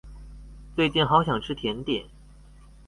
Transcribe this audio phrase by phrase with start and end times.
[0.75, 2.07] 最近好想吃甜點